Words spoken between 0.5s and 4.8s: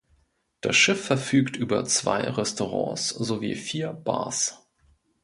Das Schiff verfügt über zwei Restaurants sowie vier Bars.